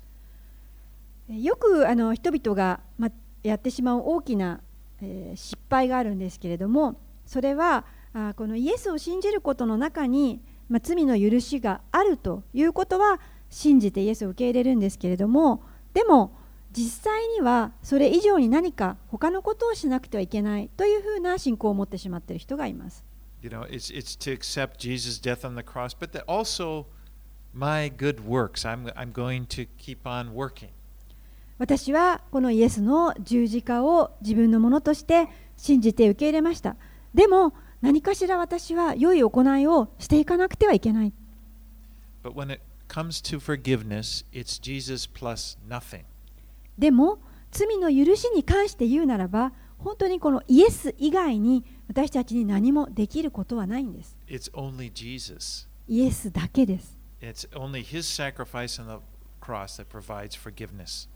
[1.29, 3.09] よくあの人々が、ま、
[3.43, 4.61] やってしまう大きな、
[5.01, 13.19] えー失敗があるんですけれどもそれはあこのイエスを信じることの中に、まあ、罪の許しがあるということは
[13.51, 15.61] 信じてイエスを受け入れるんですけれども
[15.93, 16.31] でも
[16.71, 23.03] 実際にはそれ以上に何か他のことをしなくてはいけないというふうな信仰を持ってしまっている人がいます。
[23.41, 26.87] You know, it's it's to accept Jesus' death on the cross, but that also
[27.53, 28.65] my good works.
[28.65, 30.69] I'm I'm going to keep on working.
[31.59, 35.27] 私はこのイエスの十字架を自分のものとして
[35.57, 36.77] 信じて受け入れました
[37.13, 41.13] でも何かしら私は良い行いをしていかなくてはいけない
[42.23, 46.03] But when it comes to forgiveness, it's Jesus plus nothing.
[46.77, 47.19] でも
[47.51, 55.67] 罪の許しに関して言うならば本当にこのイエス以外に私たちに何もできることはないんです It's only Jesus.
[55.87, 58.99] イエスだけです It's only his sacrifice on the
[59.41, 61.07] cross that provides forgiveness.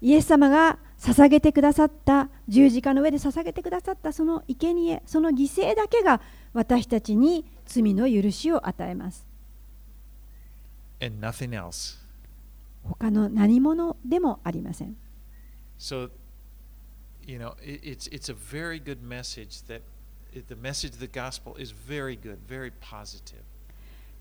[0.00, 6.20] イエス様が捧げてくださった十字架の上で捧げてくださったその生贄その犠牲だけが
[6.52, 9.26] 私たちに罪の許しを与えます
[11.00, 11.98] and nothing else.
[12.82, 14.96] 他の何者でもありません
[15.78, 16.10] So,
[17.26, 19.82] you know, it, it's it's a very good message that
[20.48, 23.42] the message of the gospel is very good, very positive.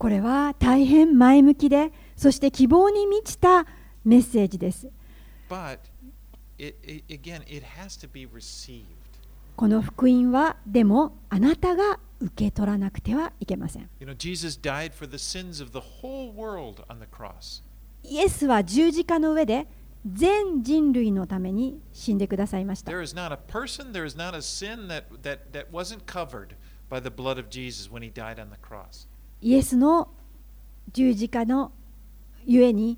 [0.04, 3.66] これは大変前向きでそして希望に満ちた
[4.04, 4.89] メッセージです
[5.49, 5.80] But
[6.58, 8.84] it, it, again, it has to be received.
[9.56, 17.64] この福音はでもあなたが受け取らなくてはいけません You know, Jesus died for the sins of the whole world on the cross.
[18.04, 19.68] イエスは十字架の上で
[20.06, 26.58] 全人類のために死んでくださいました There is not a person, there is not a sin that, that, that wasn't covered
[26.89, 29.08] by the blood of Jesus when he died on the cross.
[29.43, 30.07] イエスの
[30.93, 31.73] 十字架の
[32.45, 32.97] ゆえに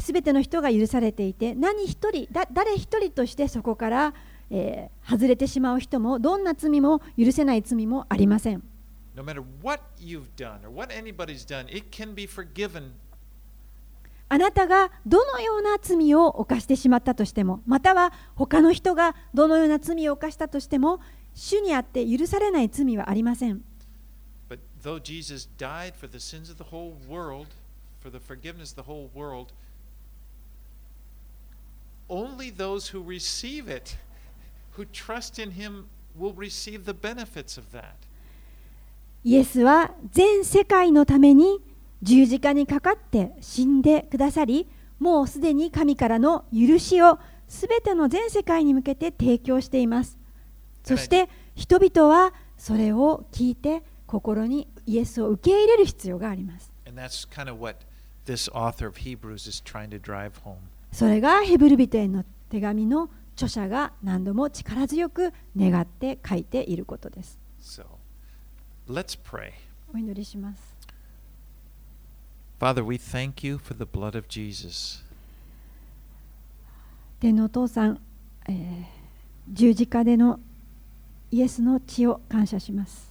[0.00, 4.14] すべての人が許されていて何一人だ誰一人としてそこから、
[4.50, 8.62] えー外れてしまう人もどんな罪も許せない罪もありません。
[9.16, 12.92] No matter what you've done or what anybody's done, it can be forgiven.
[14.28, 21.00] あなたがどのような罪を犯してしまったとしてもまたは他の人がどのような罪を犯したとしても
[21.34, 23.62] 主にあって許されない罪はありません
[24.82, 27.48] though Jesus died for the sins of the whole world
[28.02, 29.52] for the forgiveness of the whole world,
[32.08, 33.96] only those who receive it,
[34.72, 35.86] who trust in Him,
[36.18, 37.94] will receive the benefits of that.
[39.24, 41.60] イエスは全世界のために
[42.02, 44.66] 十字架にかかって死んでくださり、
[44.98, 50.18] もうすでに神からの許しをすべての全世界に向けて提供しています。
[50.82, 56.72] そして人々はそれを聞いて心にイエスを受け入れる必要があります。
[60.92, 67.38] それがヘブルビテの手紙の著者が何度も力強く願って書いていることです。
[70.12, 70.74] ります。
[77.20, 78.00] 天の父さん、
[79.48, 80.38] 十字架での
[81.30, 83.10] イエスの血を感謝します。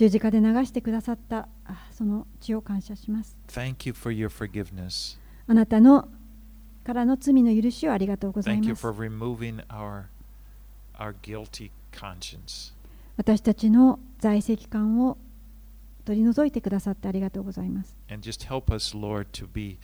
[0.00, 3.36] 十字架で流してくださったあその血を感謝します。
[3.48, 5.18] Thank you for your forgiveness.
[5.46, 6.08] あなたの
[6.84, 8.94] からの罪の許しをありがとうござい Thank you ます for。
[8.96, 10.04] removing our
[10.98, 12.72] our guilty conscience.
[13.18, 15.18] 私たちの在籍感を
[16.06, 17.94] 取り除いてくださってありがとうございます。
[18.10, 19.76] And just help us, Lord, to be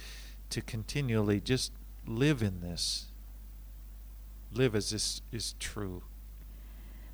[0.49, 1.75] to continually just
[2.09, 3.13] live in this.
[4.51, 6.01] Live as this is true.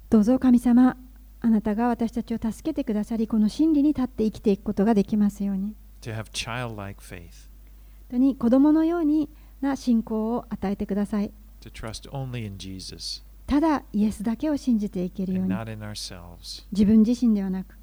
[0.09, 0.97] どうぞ神様、
[1.45, 5.75] あなたが私たちを助けてくださり、この真理に立って生きていくことができますように。
[6.03, 7.51] To have childlike faith.
[8.11, 9.29] 本当に子供のように
[9.61, 11.33] な信仰を与えてください。
[11.63, 16.65] To trust only in Jesus ただイエスだけを信じていけるように not in ourselves.
[16.71, 17.77] 自分自身ではなく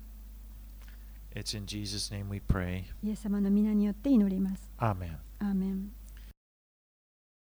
[1.36, 2.84] It's in Jesus' name we pray.
[3.03, 4.72] イエス様の皆によって祈ります。
[4.78, 5.18] Amen.
[5.39, 5.91] アーメン